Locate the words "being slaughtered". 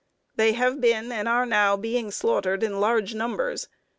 1.77-2.63